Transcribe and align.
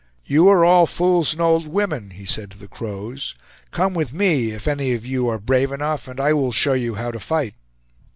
"You 0.25 0.47
are 0.47 0.65
all 0.65 0.87
fools 0.87 1.33
and 1.33 1.43
old 1.43 1.67
women," 1.67 2.09
he 2.09 2.25
said 2.25 2.49
to 2.49 2.57
the 2.57 2.67
Crows; 2.67 3.35
"come 3.69 3.93
with 3.93 4.13
me, 4.13 4.49
if 4.49 4.67
any 4.67 4.93
of 4.95 5.05
you 5.05 5.27
are 5.27 5.37
brave 5.37 5.71
enough, 5.71 6.07
and 6.07 6.19
I 6.19 6.33
will 6.33 6.51
show 6.51 6.73
you 6.73 6.95
how 6.95 7.11
to 7.11 7.19
fight." 7.19 7.53